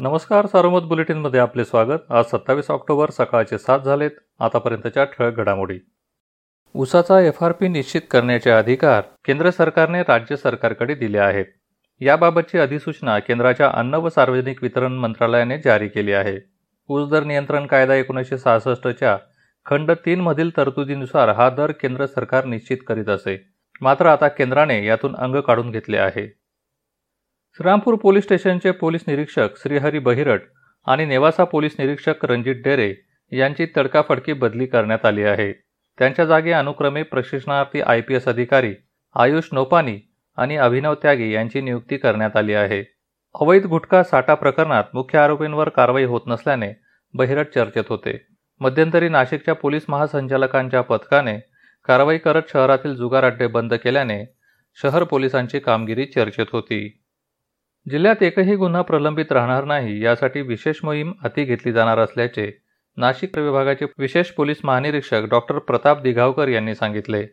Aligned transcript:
नमस्कार 0.00 0.46
सारोमत 0.46 0.80
बुलेटिनमध्ये 0.80 1.40
आपले 1.40 1.64
स्वागत. 1.64 1.98
आज 2.10 2.24
सत्तावीस 2.24 2.70
ऑक्टोबर 2.70 3.10
सकाळचे 3.10 3.58
सात 3.58 3.80
झालेत. 3.80 4.10
आतापर्यंतच्या 4.40 5.04
ठळक 5.04 5.36
घडामोडी. 5.36 5.78
ऊसाचा 6.74 7.20
एफ 7.20 7.42
आर 7.44 7.52
पी 7.52 7.68
निश्चित 7.68 8.00
करण्याचे 8.10 8.50
अधिकार 8.50 9.02
केंद्र 9.24 9.50
सरकारने 9.50 10.02
राज्य 10.02 10.36
सरकारकडे 10.36 10.94
दिले 10.94 11.18
आहेत. 11.18 11.44
याबाबतची 12.00 12.58
अधिसूचना 12.58 13.18
केंद्राच्या 13.18 13.70
अन्न 13.74 13.94
व 13.94 14.08
सार्वजनिक 14.08 14.62
वितरण 14.62 14.92
मंत्रालयाने 14.92 15.58
जारी 15.58 15.88
केली 15.88 16.12
आहे. 16.12 16.36
ऊस 16.88 17.08
दर 17.10 17.24
नियंत्रण 17.24 17.66
कायदा 17.66 17.94
एकोणीसशे 17.94 18.38
सहासष्टच्या 18.38 19.18
खंड 19.66 19.90
तीनमधील 19.90 20.56
तरतुदीनुसार 20.56 21.28
हा 21.28 21.50
दर 21.50 21.70
केंद्र 21.70 22.06
सरकार 22.06 22.44
निश्चित 22.44 22.78
करीत 22.86 23.08
असे. 23.08 23.48
मात्र 23.80 24.06
आता 24.06 24.28
केंद्राने 24.28 24.84
यातून 24.86 25.16
अंग 25.16 25.36
काढून 25.36 25.70
घेतले 25.70 25.96
आहे. 25.96 26.45
श्रीरामपूर 27.56 27.94
पोलीस 27.94 28.24
स्टेशनचे 28.24 28.70
पोलीस 28.70 29.04
निरीक्षक 29.08 29.48
श्रीहरी 29.56 29.98
बहिरट 29.98 30.40
आणि 30.86 31.04
नेवासा 31.04 31.44
पोलीस 31.44 31.76
निरीक्षक 31.78 32.24
रणजित 32.24 32.54
डेरे 32.54 32.92
यांची 33.32 33.66
तडकाफडकी 33.76 34.32
बदली 34.32 34.66
करण्यात 34.66 35.06
आली 35.06 35.22
आहे. 35.22 35.52
त्यांच्या 35.98 36.24
जागी 36.24 36.52
अनुक्रमे 36.52 37.02
प्रशिक्षणार्थी 37.02 37.80
आय 37.80 38.00
पी 38.00 38.14
एस 38.14 38.28
अधिकारी 38.28 38.74
आयुष 39.14 39.48
नोपानी 39.52 39.98
आणि 40.36 40.56
अभिनव 40.56 40.94
त्यागी 40.94 41.32
यांची 41.32 41.60
नियुक्ती 41.60 41.96
करण्यात 41.96 42.36
आली 42.36 42.54
आहे. 42.54 42.82
अवैध 43.34 43.66
गुटखा 43.66 44.02
साठा 44.02 44.34
प्रकरणात 44.34 44.84
मुख्य 44.94 45.18
आरोपींवर 45.18 45.68
कारवाई 45.68 46.04
होत 46.04 46.20
नसल्याने 46.26 46.72
बहिरट 47.14 47.46
चर्चेत 47.54 47.84
होते. 47.88 48.26
मध्यंतरी 48.60 49.08
नाशिकच्या 49.08 49.54
पोलीस 49.54 49.86
महासंचालकांच्या 49.88 50.80
पथकाने 50.80 51.38
कारवाई 51.84 52.18
करत 52.18 52.42
शहरातील 52.52 52.94
जुगार 52.94 53.24
अड्डे 53.24 53.46
बंद 53.46 53.74
केल्याने 53.74 54.24
शहर 54.82 55.04
पोलिसांची 55.04 55.58
कामगिरी 55.58 56.04
चर्चेत 56.04 56.46
होती. 56.52 57.02
जिल्ह्यात 57.90 58.22
एकही 58.22 58.54
गुन्हा 58.56 58.82
प्रलंबित 58.82 59.32
राहणार 59.32 59.64
नाही 59.64 60.04
यासाठी 60.04 60.40
विशेष 60.42 60.76
मोहीम 60.82 61.12
हाती 61.22 61.44
घेतली 61.44 61.72
जाणार 61.72 61.98
असल्याचे 61.98 62.50
नाशिक 62.96 63.38
विभागाचे 63.38 63.84
विशेष 63.98 64.30
पोलीस 64.30 64.56
महानिरीक्षक 64.64 65.22
डॉक्टर 65.30 65.58
प्रताप 65.58 66.00
दिघावकर 66.02 66.48
यांनी 66.48 66.74
सांगितले. 66.74 67.26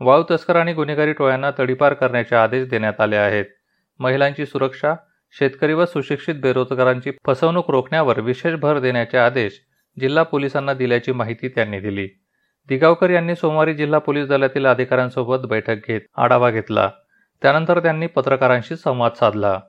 वाळू 0.00 0.24
तस्कर 0.30 0.56
आणि 0.56 0.72
गुन्हेगारी 0.72 1.12
टोळ्यांना 1.12 1.50
तडीपार 1.58 1.94
करण्याचे 1.94 2.36
आदेश 2.36 2.68
देण्यात 2.68 3.00
आले 3.00 3.16
आहेत. 3.16 3.44
महिलांची 3.98 4.46
सुरक्षा 4.46 4.94
शेतकरी 5.38 5.72
व 5.72 5.84
सुशिक्षित 5.84 6.34
बेरोजगारांची 6.34 7.10
फसवणूक 7.26 7.70
रोखण्यावर 7.70 8.20
विशेष 8.20 8.54
भर 8.54 8.78
देण्याचे 8.78 9.18
आदेश 9.18 9.60
जिल्हा 10.00 10.22
पोलिसांना 10.22 10.74
दिल्याची 10.74 11.12
माहिती 11.12 11.48
त्यांनी 11.48 11.80
दिली. 11.80 12.08
दिगावकर 12.68 13.10
यांनी 13.10 13.34
सोमवारी 13.34 13.74
जिल्हा 13.74 13.98
पोलीस 13.98 14.28
दलातील 14.28 14.66
अधिकाऱ्यांसोबत 14.66 15.46
बैठक 15.46 15.76
घेत 15.88 16.00
आढावा 16.16 16.50
घेतला. 16.50 16.90
त्यानंतर 17.42 17.78
त्यांनी 17.78 18.06
पत्रकारांशी 18.06 18.76
संवाद 18.76 19.12
साधला. 19.12 19.60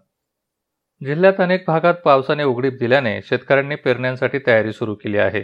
जिल्ह्यात 1.01 1.39
अनेक 1.39 1.63
भागात 1.67 1.93
पावसाने 2.05 2.43
उघडीप 2.43 2.73
दिल्याने 2.79 3.19
शेतकऱ्यांनी 3.21 3.75
पेरण्यांसाठी 3.75 4.39
तयारी 4.47 4.71
सुरू 4.73 4.93
केली 4.95 5.17
आहे. 5.17 5.43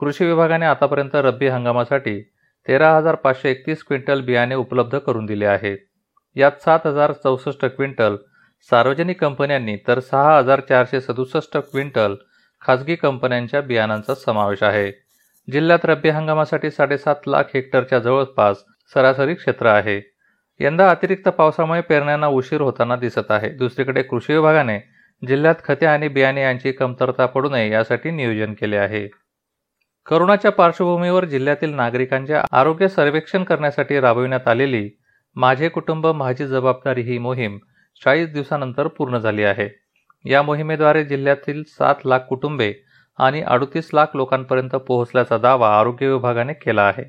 कृषी 0.00 0.24
विभागाने 0.24 0.66
आतापर्यंत 0.66 1.14
रब्बी 1.14 1.48
हंगामासाठी 1.48 2.20
तेरा 2.66 2.96
हजार 2.96 3.14
पाचशे 3.14 3.50
एकतीस 3.50 3.82
क्विंटल 3.84 4.20
बियाणे 4.20 4.54
उपलब्ध 4.54 4.98
करून 4.98 5.26
दिले 5.26 5.46
आहेत 5.46 5.78
यात 6.36 6.62
सात 6.64 6.86
हजार 6.86 7.12
चौसष्ट 7.12 7.64
क्विंटल 7.66 8.16
सार्वजनिक 8.70 9.20
कंपन्यांनी 9.20 9.76
तर 9.88 10.00
सहा 10.00 10.36
हजार 10.38 10.60
चारशे 10.60 11.00
सदुसष्ट 11.00 11.56
क्विंटल 11.56 12.14
खाजगी 12.62 12.94
कंपन्यांच्या 12.94 13.60
बियाणांचा 13.60 14.14
समावेश 14.14 14.62
आहे. 14.62 14.90
जिल्ह्यात 15.48 15.84
रब्बी 15.84 16.08
हंगामासाठी 16.08 16.70
साडेसात 16.70 17.28
लाख 17.28 17.44
हेक्टरच्या 17.54 17.98
जवळपास 17.98 18.64
सरासरी 18.94 19.34
क्षेत्र 19.34 19.66
आहे. 19.66 20.00
यंदा 20.60 20.90
अतिरिक्त 20.90 21.28
पावसामुळे 21.28 21.80
पेरण्यांना 21.80 22.26
उशीर 22.26 22.60
होताना 22.60 22.96
दिसत 22.96 23.30
आहे. 23.30 23.48
दुसरीकडे 23.48 24.02
कृषी 24.02 24.34
विभागाने 24.34 24.78
जिल्ह्यात 25.28 25.54
खते 25.64 25.86
आणि 25.86 26.08
बियाणे 26.08 26.42
यांची 26.42 26.72
कमतरता 26.72 27.26
पडू 27.26 27.48
नये 27.48 27.70
यासाठी 27.70 28.10
नियोजन 28.10 28.52
केले 28.52 28.76
आहे. 28.76 29.08
करोनाच्या 30.06 30.52
पार्श्वभूमीवर 30.52 31.24
जिल्ह्यातील 31.24 31.74
नागरिकांचे 31.74 32.34
आरोग्य 32.52 32.88
सर्वेक्षण 32.88 33.44
करण्यासाठी 33.44 34.00
राबविण्यात 34.00 34.48
आलेली 34.48 34.90
माझे 35.34 35.68
कुटुंब 35.68 36.06
माझी 36.06 36.46
जबाबदारी 36.46 37.00
ही 37.00 37.18
मोहीम 37.18 37.58
चाळीस 38.04 38.28
दिवसानंतर 38.28 38.86
पूर्ण 38.86 39.18
झाली 39.18 39.44
आहे. 39.44 39.68
या 40.24 40.42
मोहिमेद्वारे 40.42 41.04
जिल्ह्यातील 41.04 41.62
सात 41.66 41.94
लाख 42.04 42.18
कुटुंबे 42.18 42.74
आणि 43.18 43.42
अडतीस 43.42 43.90
लाख 43.94 44.06
लोकांपर्यंत 44.14 44.70
पोहोचल्याचा 44.70 45.38
दावा 45.38 45.78
आरोग्य 45.80 46.08
विभागाने 46.08 46.52
केला 46.52 46.82
आहे. 46.82 47.04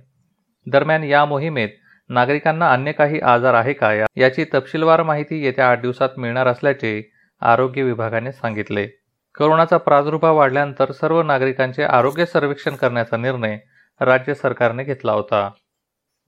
दरम्यान 0.72 1.04
या 1.04 1.26
मोहिमेत 1.26 1.70
नागरिकांना 2.12 2.72
अन्य 2.72 2.92
काही 2.92 3.20
आजार 3.20 3.54
आहे 3.54 3.74
का 3.74 4.06
याची 4.16 4.46
तपशीलवार 4.54 5.04
माहिती 5.04 5.46
येत्या 5.46 5.70
आठ 5.70 5.82
दिवसात 5.82 6.10
मिळणार 6.18 6.48
असल्याचे 6.48 7.12
आरोग्य 7.42 7.84
विभागाने 7.84 8.32
सांगितले. 8.32 8.88
करोनाचा 9.36 9.78
प्रादुर्भाव 9.78 10.38
वाढल्यानंतर 10.38 10.92
सर्व 10.92 11.22
नागरिकांचे 11.22 11.84
आरोग्य 11.84 12.26
सर्वेक्षण 12.26 12.76
करण्याचा 12.76 13.18
निर्णय 13.18 13.58
राज्य 14.02 14.34
सरकारने 14.34 14.84
घेतला 14.84 15.12
होता. 15.12 15.50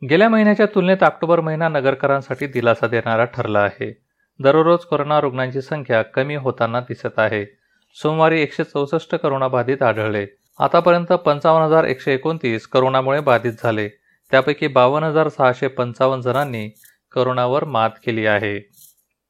गेल्या 0.09 0.29
महिन्याच्या 0.29 0.65
तुलनेत 0.65 1.03
ऑक्टोबर 1.03 1.39
महिना 1.39 1.69
नगरकरांसाठी 1.69 2.47
दिलासा 2.47 2.87
देणारा 2.87 3.25
ठरला 3.25 3.59
आहे. 3.59 4.01
दररोज 4.39 4.79
कोरोना 4.79 5.21
रुग्णांची 5.21 5.61
संख्या 5.61 6.01
कमी 6.01 6.35
होताना 6.35 6.79
दिसत 6.79 7.19
आहे. 7.19 7.45
सोमवारी 8.01 8.41
एकशे 8.41 8.63
चौसष्ट 8.63 9.25
बाधित 9.25 9.83
आढळले. 9.83 10.25
आतापर्यंत 10.59 11.05
पंचावन्न 11.05 11.65
हजार 11.65 11.83
एकशे 11.83 12.13
एकोणतीस 12.13 12.67
करोनामुळे 12.67 13.19
बाधित 13.19 13.53
झाले. 13.63 13.89
त्यापैकी 14.33 14.67
बावन्न 14.67 15.07
हजार 15.07 15.27
सहाशे 15.27 15.67
पंचावन्न 15.67 16.21
जणांनी 16.21 16.69
करोनावर 17.11 17.63
मात 17.63 17.89
केली 18.05 18.25
आहे. 18.25 18.59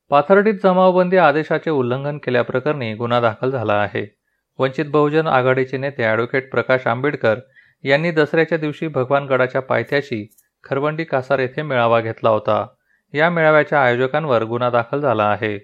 पाथर्डीत 0.10 0.54
जमावबंदी 0.64 1.18
आदेशाचे 1.18 1.70
उल्लंघन 1.70 2.18
केल्याप्रकरणी 2.18 2.94
गुन्हा 2.94 3.20
दाखल 3.20 3.50
झाला 3.50 3.74
आहे. 3.74 4.16
वंचित 4.60 4.86
बहुजन 4.86 5.28
आघाडीचे 5.28 5.78
नेते 5.78 6.04
ॲडव्होकेट 6.04 6.52
प्रकाश 6.52 6.88
आंबेडकर 6.88 7.40
यांनी 7.84 8.12
दसऱ्याच्या 8.12 8.58
दिवशी 8.58 8.88
भगवानगडाच्या 8.88 9.62
पायथ्याशी 9.62 10.36
खरवंडी 10.64 11.04
कासार 11.04 11.40
येथे 11.40 11.62
मेळावा 11.62 12.00
घेतला 12.02 12.30
होता. 12.30 12.68
या 13.14 13.30
मेळाव्याच्या 13.30 13.84
आयोजकांवर 13.84 14.44
गुन्हा 14.44 14.70
दाखल 14.70 15.00
झाला 15.00 15.24
आहे. 15.24 15.58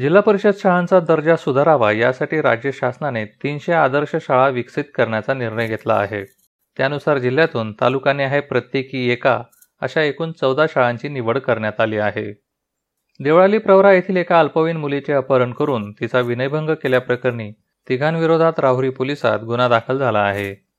जिल्हा 0.00 0.22
परिषद 0.22 0.54
शाळांचा 0.58 1.00
दर्जा 1.00 1.36
सुधारावा 1.36 1.92
यासाठी 1.92 2.40
राज्य 2.40 2.70
शासनाने 2.72 3.24
तीनशे 3.24 3.72
आदर्श 3.72 4.16
शाळा 4.20 4.48
विकसित 4.48 4.84
करण्याचा 4.94 5.34
निर्णय 5.34 5.66
घेतला 5.66 5.94
आहे. 5.94 6.39
त्यानुसार 6.76 7.18
जिल्ह्यातून 7.18 7.72
तालुकाने 7.72 8.24
आहे 8.24 8.40
प्रत्येकी 8.40 9.10
एका 9.10 9.42
अशा 9.80 10.02
एकूण 10.02 10.32
चौदा 10.32 10.66
शाळांची 10.66 11.08
निवड 11.08 11.38
करण्यात 11.38 11.80
आली 11.80 11.98
आहे. 11.98 12.42
देवळाली 13.20 13.58
प्रवरा 13.58 13.92
येथील 13.92 14.16
एका 14.16 14.40
अल्पवयीन 14.40 14.76
मुलीचे 14.76 15.12
अपहरण 15.12 15.52
करून 15.52 15.92
तिचा 15.92 16.20
विनयभंग 16.20 16.70
केल्याप्रकरणी 16.70 17.52
तिघांविरोधात 17.88 18.52
राहुरी 18.58 18.90
पोलिसात 18.90 19.38
गुन्हा 19.38 19.68
दाखल 19.68 19.98
झाला 19.98 20.18
आहे. 20.18 20.70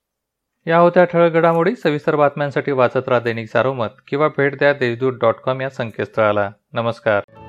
या 0.67 0.77
होत्या 0.77 1.03
ठळक 1.03 1.31
घडामोडी 1.31 1.75
सविस्तर 1.75 2.15
बातम्यांसाठी 2.15 2.71
वाचत 2.71 3.07
राहा 3.07 3.19
दैनिक 3.19 3.49
सारोमत 3.49 3.87
किंवा 4.07 4.27
भेट 4.27 4.57
द्या 4.57 4.73
देशदूत 4.73 5.13
डॉट 5.13 5.35
कॉम 5.35 5.61
या 5.61 5.69
संकेतस्थळाला. 5.69 6.51
नमस्कार. 6.73 7.40